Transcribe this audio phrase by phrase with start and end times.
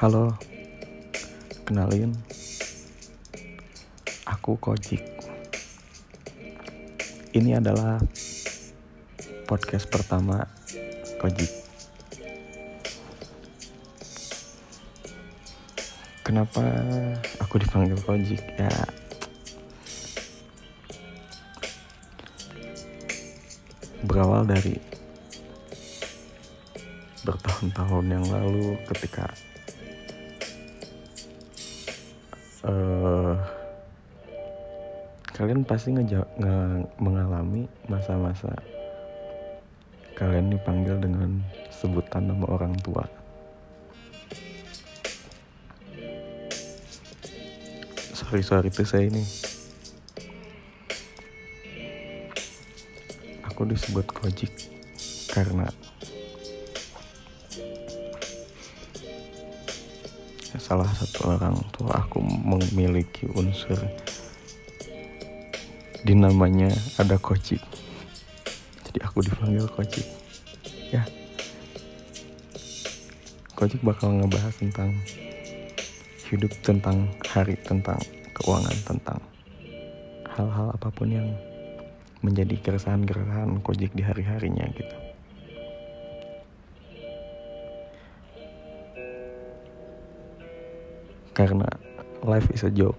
[0.00, 0.32] Halo,
[1.68, 2.16] kenalin,
[4.24, 5.04] aku Kojik.
[7.36, 8.00] Ini adalah
[9.44, 10.48] podcast pertama
[11.20, 11.52] Kojik.
[16.24, 16.64] Kenapa
[17.36, 18.40] aku dipanggil Kojik?
[18.56, 18.72] Ya,
[24.08, 24.80] berawal dari
[27.20, 29.28] bertahun-tahun yang lalu ketika
[32.64, 33.34] uh,
[35.32, 36.04] kalian pasti nge,
[36.36, 36.56] nge
[37.00, 38.52] mengalami masa-masa
[40.12, 41.40] kalian dipanggil dengan
[41.72, 43.08] sebutan nama orang tua.
[48.12, 49.24] Sorry sorry itu saya ini.
[53.48, 54.52] Aku disebut Kojik
[55.32, 55.72] karena
[60.58, 63.78] salah satu orang tua aku memiliki unsur
[66.02, 67.60] di namanya ada kocik.
[68.88, 70.06] Jadi aku dipanggil kocik.
[70.90, 71.06] Ya.
[73.54, 74.96] Kocik bakal ngebahas tentang
[76.32, 78.00] hidup tentang hari tentang
[78.34, 79.20] keuangan tentang
[80.34, 81.28] hal-hal apa pun yang
[82.24, 84.96] menjadi keresahan-keresahan kojik di hari-harinya gitu
[91.34, 91.66] karena
[92.22, 92.98] life is a joke.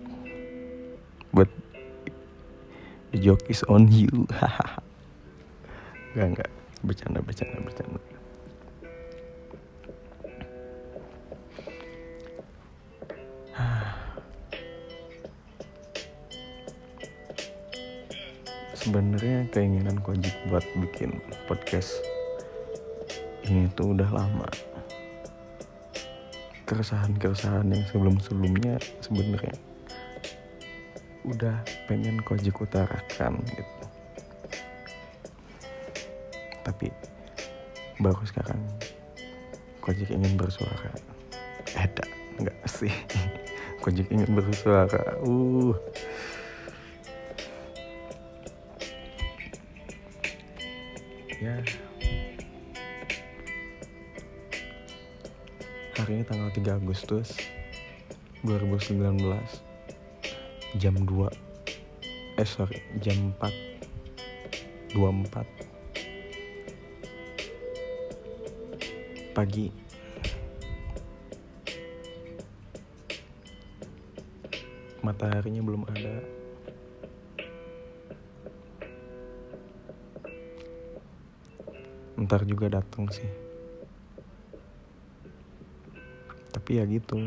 [1.33, 1.47] But
[3.11, 4.27] the joke is on you.
[6.15, 6.49] Gak enggak.
[6.81, 7.99] Bercanda bercanda bercanda.
[18.81, 22.01] Sebenarnya keinginan Kojik buat bikin podcast
[23.45, 24.49] ini tuh udah lama
[26.71, 29.59] keresahan-keresahan yang sebelum-sebelumnya sebenarnya
[31.27, 31.59] udah
[31.91, 33.83] pengen kojik utarakan gitu.
[36.63, 36.87] Tapi
[37.99, 38.63] baru sekarang
[39.83, 40.95] kojik ingin bersuara.
[41.75, 42.07] Ada
[42.39, 42.93] nggak sih?
[43.83, 45.17] Kojik ingin bersuara.
[45.25, 45.73] Uh.
[51.41, 51.57] Ya
[56.01, 57.37] hari ini tanggal 3 Agustus
[58.41, 59.21] 2019
[60.81, 65.45] jam 2 eh sorry jam 4 24
[69.37, 69.69] pagi.
[75.05, 76.17] Mataharinya belum ada.
[82.17, 83.50] Ntar juga datang sih
[86.71, 87.19] tapi ya gitu.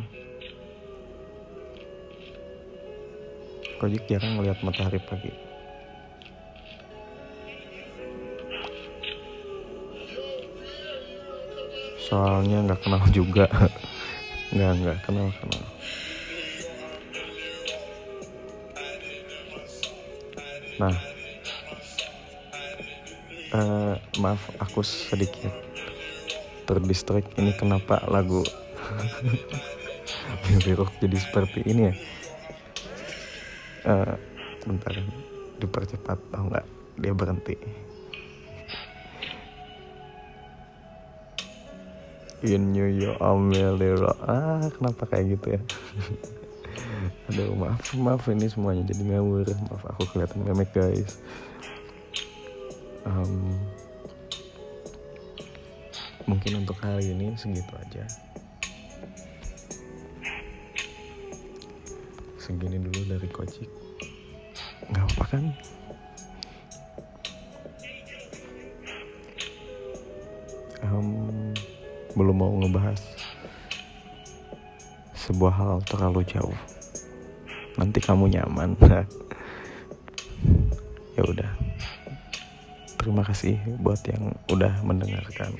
[3.77, 5.29] Kojik jarang ngeliat matahari pagi.
[12.09, 13.45] Soalnya nggak kenal juga.
[14.55, 15.65] Nggak nggak kenal kenal.
[20.81, 20.97] Nah.
[23.55, 25.53] Uh, maaf aku sedikit
[26.67, 28.43] terdistract ini kenapa lagu
[30.49, 31.95] mimpi jadi seperti ini ya?
[33.85, 34.15] Uh,
[34.65, 34.93] bentar
[35.61, 36.67] dipercepat tau nggak?
[37.01, 37.57] Dia berhenti.
[42.45, 44.13] In New York Amelero.
[44.25, 45.61] Ah kenapa kayak gitu ya?
[47.33, 49.49] Aduh maaf maaf ini semuanya jadi ngawur.
[49.73, 51.21] Maaf aku kelihatan memek guys.
[53.05, 53.53] Um,
[56.25, 58.09] mungkin untuk hari ini segitu aja
[62.45, 63.69] segini dulu dari kocik
[64.93, 65.45] nggak apa kan?
[70.85, 71.09] Um,
[72.13, 73.01] belum mau ngebahas
[75.17, 76.59] sebuah hal terlalu jauh.
[77.81, 78.77] Nanti kamu nyaman.
[81.15, 81.47] Ya udah.
[82.99, 85.55] Terima kasih buat yang udah mendengarkan